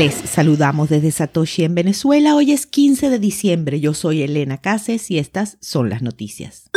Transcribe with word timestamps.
Les 0.00 0.14
saludamos 0.14 0.88
desde 0.88 1.10
Satoshi 1.10 1.62
en 1.62 1.74
Venezuela. 1.74 2.34
Hoy 2.34 2.52
es 2.52 2.64
15 2.64 3.10
de 3.10 3.18
diciembre. 3.18 3.80
Yo 3.80 3.92
soy 3.92 4.22
Elena 4.22 4.56
Cases 4.56 5.10
y 5.10 5.18
estas 5.18 5.58
son 5.60 5.90
las 5.90 6.00
noticias. 6.00 6.70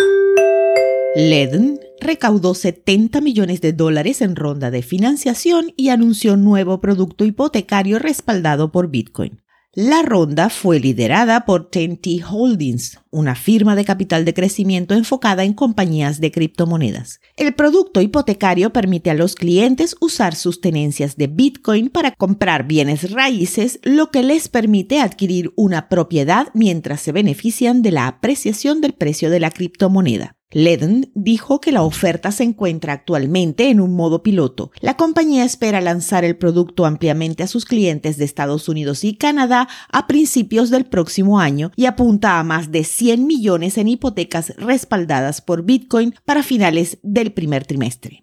Ledn 1.16 1.80
recaudó 2.02 2.54
70 2.54 3.22
millones 3.22 3.62
de 3.62 3.72
dólares 3.72 4.22
en 4.22 4.36
ronda 4.36 4.72
de 4.72 4.82
financiación 4.82 5.72
y 5.78 5.88
anunció 5.88 6.36
nuevo 6.36 6.82
producto 6.82 7.24
hipotecario 7.24 7.98
respaldado 7.98 8.74
por 8.74 8.90
Bitcoin. 8.90 9.43
La 9.76 10.04
ronda 10.04 10.52
fue 10.52 10.80
liderada 10.80 11.46
por 11.46 11.72
TNT 11.72 12.24
Holdings, 12.30 13.00
una 13.10 13.34
firma 13.34 13.76
de 13.76 13.84
capital 13.84 14.24
de 14.24 14.36
crecimiento 14.36 14.94
enfocada 14.94 15.46
en 15.46 15.54
compañías 15.54 16.22
de 16.22 16.32
criptomonedas. 16.32 17.22
El 17.38 17.56
producto 17.56 18.00
hipotecario 18.00 18.72
permite 18.72 19.10
a 19.10 19.16
los 19.16 19.34
clientes 19.34 19.96
usar 20.00 20.36
sus 20.36 20.62
tenencias 20.62 21.18
de 21.18 21.26
Bitcoin 21.26 21.90
para 21.90 22.12
comprar 22.12 22.68
bienes 22.68 23.10
raíces, 23.10 23.80
lo 23.82 24.12
que 24.12 24.22
les 24.22 24.48
permite 24.48 25.00
adquirir 25.00 25.52
una 25.56 25.90
propiedad 25.90 26.50
mientras 26.54 27.02
se 27.02 27.12
benefician 27.12 27.82
de 27.82 27.94
la 27.94 28.06
apreciación 28.06 28.80
del 28.80 28.94
precio 28.94 29.32
de 29.32 29.40
la 29.40 29.50
criptomoneda. 29.50 30.36
Ledden 30.54 31.12
dijo 31.16 31.60
que 31.60 31.72
la 31.72 31.82
oferta 31.82 32.32
se 32.32 32.44
encuentra 32.44 32.94
actualmente 32.94 33.70
en 33.70 33.82
un 33.82 33.96
modo 33.96 34.22
piloto. 34.22 34.72
La 34.82 34.96
compañía 34.96 35.44
espera 35.44 35.82
lanzar 35.82 36.24
el 36.24 36.38
producto 36.38 36.86
ampliamente 36.86 37.42
a 37.42 37.48
sus 37.48 37.66
clientes 37.66 38.18
de 38.18 38.26
Estados 38.26 38.70
Unidos 38.70 39.04
y 39.04 39.16
Canadá 39.16 39.68
a 39.92 40.06
principios 40.06 40.70
del 40.70 40.86
próximo 40.86 41.40
año 41.40 41.72
y 41.76 41.86
apunta 41.86 42.40
a 42.40 42.44
más 42.44 42.72
de 42.72 42.84
100 42.84 43.26
millones 43.26 43.78
en 43.80 43.88
hipotecas 43.88 44.56
respaldadas 44.58 45.42
por 45.42 45.64
Bitcoin 45.64 46.14
para 46.24 46.44
finales 46.44 47.00
del 47.02 47.34
primer 47.34 47.66
trimestre. 47.66 48.22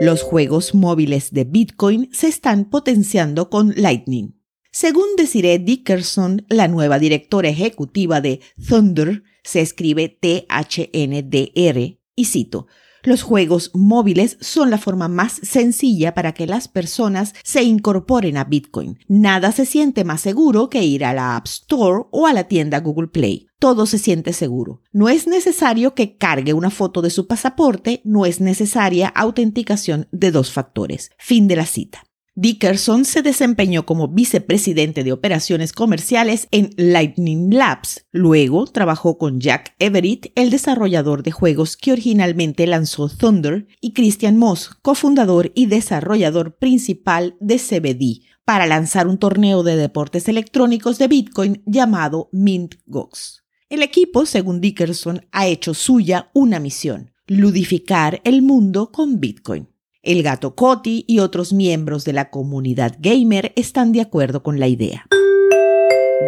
Los 0.00 0.22
juegos 0.22 0.74
móviles 0.74 1.32
de 1.32 1.44
Bitcoin 1.44 2.08
se 2.12 2.28
están 2.28 2.64
potenciando 2.64 3.50
con 3.50 3.74
Lightning. 3.76 4.34
Según 4.76 5.14
Desiree 5.16 5.60
Dickerson, 5.60 6.46
la 6.48 6.66
nueva 6.66 6.98
directora 6.98 7.48
ejecutiva 7.48 8.20
de 8.20 8.40
Thunder, 8.68 9.22
se 9.44 9.60
escribe 9.60 10.08
T-H-N-D-R, 10.08 12.00
y 12.16 12.24
cito, 12.24 12.66
los 13.04 13.22
juegos 13.22 13.70
móviles 13.72 14.36
son 14.40 14.70
la 14.70 14.78
forma 14.78 15.06
más 15.06 15.34
sencilla 15.44 16.12
para 16.12 16.34
que 16.34 16.48
las 16.48 16.66
personas 16.66 17.34
se 17.44 17.62
incorporen 17.62 18.36
a 18.36 18.42
Bitcoin. 18.42 18.98
Nada 19.06 19.52
se 19.52 19.64
siente 19.64 20.02
más 20.02 20.22
seguro 20.22 20.68
que 20.70 20.82
ir 20.82 21.04
a 21.04 21.14
la 21.14 21.36
App 21.36 21.46
Store 21.46 22.06
o 22.10 22.26
a 22.26 22.32
la 22.32 22.48
tienda 22.48 22.80
Google 22.80 23.06
Play. 23.06 23.46
Todo 23.60 23.86
se 23.86 23.98
siente 23.98 24.32
seguro. 24.32 24.82
No 24.90 25.08
es 25.08 25.28
necesario 25.28 25.94
que 25.94 26.16
cargue 26.16 26.52
una 26.52 26.70
foto 26.70 27.00
de 27.00 27.10
su 27.10 27.28
pasaporte, 27.28 28.00
no 28.02 28.26
es 28.26 28.40
necesaria 28.40 29.06
autenticación 29.06 30.08
de 30.10 30.32
dos 30.32 30.50
factores. 30.50 31.12
Fin 31.16 31.46
de 31.46 31.54
la 31.54 31.66
cita. 31.66 32.02
Dickerson 32.36 33.04
se 33.04 33.22
desempeñó 33.22 33.86
como 33.86 34.08
vicepresidente 34.08 35.04
de 35.04 35.12
operaciones 35.12 35.72
comerciales 35.72 36.48
en 36.50 36.70
Lightning 36.76 37.54
Labs. 37.54 38.06
Luego 38.10 38.66
trabajó 38.66 39.18
con 39.18 39.38
Jack 39.38 39.76
Everett, 39.78 40.32
el 40.34 40.50
desarrollador 40.50 41.22
de 41.22 41.30
juegos 41.30 41.76
que 41.76 41.92
originalmente 41.92 42.66
lanzó 42.66 43.08
Thunder, 43.08 43.68
y 43.80 43.92
Christian 43.92 44.36
Moss, 44.36 44.70
cofundador 44.82 45.52
y 45.54 45.66
desarrollador 45.66 46.56
principal 46.56 47.36
de 47.38 47.58
CBD, 47.58 48.26
para 48.44 48.66
lanzar 48.66 49.06
un 49.06 49.18
torneo 49.18 49.62
de 49.62 49.76
deportes 49.76 50.28
electrónicos 50.28 50.98
de 50.98 51.06
Bitcoin 51.06 51.62
llamado 51.66 52.30
MintGox. 52.32 53.44
El 53.68 53.84
equipo, 53.84 54.26
según 54.26 54.60
Dickerson, 54.60 55.24
ha 55.30 55.46
hecho 55.46 55.72
suya 55.72 56.30
una 56.34 56.58
misión, 56.58 57.12
ludificar 57.28 58.20
el 58.24 58.42
mundo 58.42 58.90
con 58.90 59.20
Bitcoin. 59.20 59.68
El 60.04 60.22
gato 60.22 60.54
Coti 60.54 61.06
y 61.08 61.20
otros 61.20 61.54
miembros 61.54 62.04
de 62.04 62.12
la 62.12 62.28
comunidad 62.28 62.94
gamer 63.00 63.54
están 63.56 63.92
de 63.92 64.02
acuerdo 64.02 64.42
con 64.42 64.60
la 64.60 64.68
idea. 64.68 65.06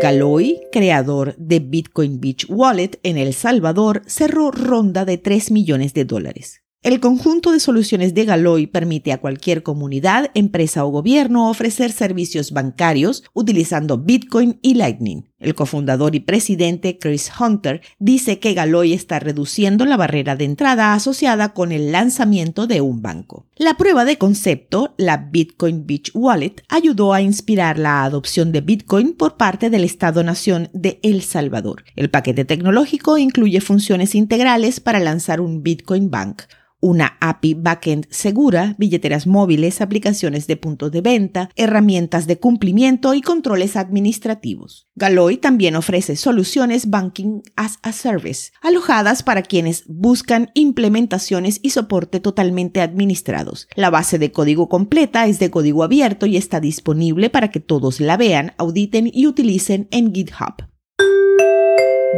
Galoy, 0.01 0.63
creador 0.73 1.37
de 1.37 1.61
Bitcoin 1.61 2.19
Beach 2.19 2.47
Wallet 2.49 2.99
en 3.03 3.19
El 3.19 3.35
Salvador, 3.35 4.03
cerró 4.07 4.51
ronda 4.51 5.05
de 5.05 5.19
3 5.19 5.51
millones 5.51 5.93
de 5.93 6.07
dólares. 6.07 6.63
El 6.83 7.01
conjunto 7.01 7.53
de 7.53 7.61
soluciones 7.61 8.15
de 8.15 8.25
Galoy 8.25 8.67
permite 8.67 9.13
a 9.13 9.21
cualquier 9.21 9.63
comunidad, 9.63 10.31
empresa 10.33 10.85
o 10.87 10.89
gobierno 10.89 11.51
ofrecer 11.51 11.93
servicios 11.93 12.53
bancarios 12.53 13.25
utilizando 13.35 13.99
Bitcoin 13.99 14.59
y 14.63 14.75
Lightning. 14.75 15.25
El 15.39 15.55
cofundador 15.55 16.15
y 16.15 16.21
presidente 16.21 16.99
Chris 16.99 17.31
Hunter 17.39 17.83
dice 17.99 18.39
que 18.39 18.55
Galoy 18.55 18.95
está 18.95 19.19
reduciendo 19.19 19.85
la 19.85 19.99
barrera 19.99 20.35
de 20.35 20.47
entrada 20.47 20.95
asociada 20.95 21.53
con 21.53 21.73
el 21.73 21.93
lanzamiento 21.93 22.67
de 22.67 22.81
un 22.81 23.03
banco. 23.03 23.47
La 23.57 23.77
prueba 23.77 24.07
de 24.07 24.17
concepto, 24.17 24.95
la 24.97 25.19
Bitcoin 25.19 25.87
Beach 25.87 26.11
Wallet, 26.15 26.63
ayudó 26.69 27.13
a 27.13 27.21
inspirar 27.21 27.79
la 27.79 28.05
adopción 28.05 28.51
de 28.51 28.63
Bitcoin 28.63 29.13
por 29.13 29.37
parte 29.37 29.69
del 29.69 29.85
Estado-Nación 29.85 30.71
de 30.73 31.01
El 31.03 31.23
Salvador. 31.23 31.85
El 31.97 32.09
paquete 32.09 32.47
tecnológico 32.47 33.19
incluye 33.19 33.61
funciones 33.61 34.15
integrales 34.15 34.81
para 34.81 35.01
lanzar 35.01 35.43
un 35.43 35.63
Bitcoin 35.63 36.11
Bank 36.11 36.43
una 36.81 37.17
API 37.21 37.55
backend 37.55 38.07
segura, 38.11 38.75
billeteras 38.79 39.27
móviles, 39.27 39.81
aplicaciones 39.81 40.47
de 40.47 40.57
puntos 40.57 40.93
de 40.93 41.01
venta, 41.01 41.51
herramientas 41.57 42.27
de 42.27 42.39
cumplimiento 42.39 43.15
y 43.15 43.23
controles 43.23 43.77
administrativos. 43.77 44.89
Galoy 44.95 45.39
también 45.39 45.77
ofrece 45.77 46.17
soluciones 46.17 46.91
Banking 46.91 47.43
as 47.57 47.79
a 47.83 47.93
Service, 47.93 48.53
alojadas 48.63 49.23
para 49.23 49.43
quienes 49.43 49.85
buscan 49.87 50.51
implementaciones 50.55 51.61
y 51.63 51.71
soporte 51.71 52.21
totalmente 52.21 52.81
administrados. 52.81 53.69
La 53.75 53.91
base 53.91 54.19
de 54.19 54.33
código 54.33 54.69
completa 54.69 55.27
es 55.27 55.39
de 55.39 55.51
código 55.51 55.83
abierto 55.83 56.27
y 56.27 56.37
está 56.37 56.61
disponible 56.61 57.31
para 57.31 57.51
que 57.51 57.61
todos 57.61 58.01
la 58.01 58.17
vean, 58.17 58.53
auditen 58.59 59.11
y 59.13 59.27
utilicen 59.27 59.89
en 59.91 60.15
GitHub. 60.15 60.67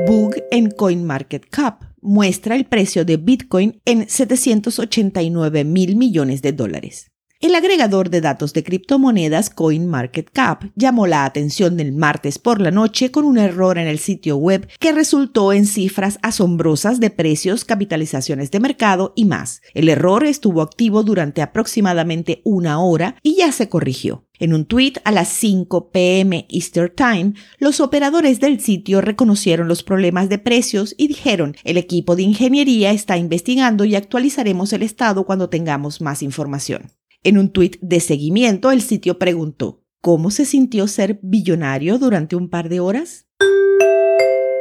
Bug 0.06 0.36
en 0.50 0.70
CoinMarketCap 0.70 1.87
muestra 2.02 2.56
el 2.56 2.66
precio 2.66 3.04
de 3.04 3.16
Bitcoin 3.16 3.80
en 3.84 4.08
789 4.08 5.64
mil 5.64 5.96
millones 5.96 6.42
de 6.42 6.52
dólares. 6.52 7.10
El 7.40 7.54
agregador 7.54 8.10
de 8.10 8.20
datos 8.20 8.52
de 8.52 8.64
criptomonedas 8.64 9.48
CoinMarketCap 9.48 10.64
llamó 10.74 11.06
la 11.06 11.24
atención 11.24 11.78
el 11.78 11.92
martes 11.92 12.36
por 12.40 12.60
la 12.60 12.72
noche 12.72 13.12
con 13.12 13.24
un 13.24 13.38
error 13.38 13.78
en 13.78 13.86
el 13.86 14.00
sitio 14.00 14.36
web 14.38 14.68
que 14.80 14.90
resultó 14.90 15.52
en 15.52 15.64
cifras 15.64 16.18
asombrosas 16.22 16.98
de 16.98 17.10
precios, 17.10 17.64
capitalizaciones 17.64 18.50
de 18.50 18.58
mercado 18.58 19.12
y 19.14 19.24
más. 19.24 19.62
El 19.72 19.88
error 19.88 20.24
estuvo 20.24 20.62
activo 20.62 21.04
durante 21.04 21.40
aproximadamente 21.40 22.42
una 22.44 22.80
hora 22.80 23.14
y 23.22 23.36
ya 23.36 23.52
se 23.52 23.68
corrigió. 23.68 24.24
En 24.38 24.54
un 24.54 24.66
tweet 24.66 24.94
a 25.04 25.10
las 25.10 25.28
5 25.28 25.90
pm 25.90 26.46
Easter 26.48 26.90
Time, 26.90 27.34
los 27.58 27.80
operadores 27.80 28.38
del 28.40 28.60
sitio 28.60 29.00
reconocieron 29.00 29.66
los 29.66 29.82
problemas 29.82 30.28
de 30.28 30.38
precios 30.38 30.94
y 30.96 31.08
dijeron, 31.08 31.56
el 31.64 31.76
equipo 31.76 32.14
de 32.14 32.22
ingeniería 32.22 32.92
está 32.92 33.16
investigando 33.16 33.84
y 33.84 33.96
actualizaremos 33.96 34.72
el 34.72 34.82
estado 34.82 35.26
cuando 35.26 35.48
tengamos 35.48 36.00
más 36.00 36.22
información. 36.22 36.92
En 37.24 37.36
un 37.36 37.50
tuit 37.50 37.78
de 37.80 38.00
seguimiento, 38.00 38.70
el 38.70 38.80
sitio 38.80 39.18
preguntó, 39.18 39.82
¿cómo 40.00 40.30
se 40.30 40.44
sintió 40.44 40.86
ser 40.86 41.18
billonario 41.22 41.98
durante 41.98 42.36
un 42.36 42.48
par 42.48 42.68
de 42.68 42.80
horas? 42.80 43.27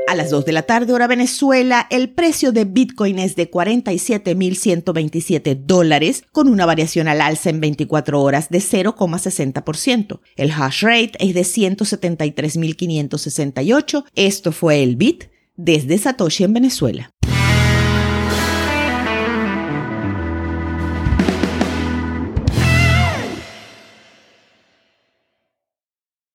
A 0.07 0.16
las 0.16 0.29
2 0.29 0.45
de 0.45 0.53
la 0.53 0.62
tarde 0.62 0.94
hora 0.94 1.06
Venezuela, 1.06 1.85
el 1.90 2.09
precio 2.09 2.53
de 2.53 2.63
Bitcoin 2.63 3.19
es 3.19 3.35
de 3.35 3.51
47.127 3.51 5.66
dólares, 5.66 6.23
con 6.31 6.47
una 6.47 6.66
variación 6.66 7.09
al 7.09 7.19
alza 7.19 7.50
en 7.50 7.59
24 7.59 8.22
horas 8.22 8.50
de 8.50 8.59
0,60%. 8.59 10.22
El 10.38 10.51
hash 10.51 10.84
rate 10.84 11.12
es 11.19 11.34
de 11.34 11.41
173.568. 11.41 14.06
Esto 14.16 14.53
fue 14.53 14.81
el 14.81 14.96
Bit 14.96 15.25
desde 15.57 15.97
Satoshi 15.97 16.46
en 16.46 16.53
Venezuela. 16.53 17.12